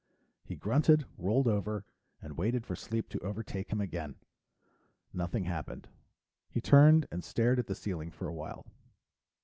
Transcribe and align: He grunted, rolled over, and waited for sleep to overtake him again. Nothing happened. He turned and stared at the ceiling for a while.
He 0.43 0.55
grunted, 0.55 1.05
rolled 1.15 1.47
over, 1.47 1.85
and 2.23 2.35
waited 2.35 2.65
for 2.65 2.75
sleep 2.75 3.07
to 3.09 3.19
overtake 3.19 3.71
him 3.71 3.79
again. 3.79 4.15
Nothing 5.13 5.43
happened. 5.43 5.89
He 6.49 6.59
turned 6.59 7.05
and 7.11 7.23
stared 7.23 7.59
at 7.59 7.67
the 7.67 7.75
ceiling 7.75 8.09
for 8.09 8.27
a 8.27 8.33
while. 8.33 8.65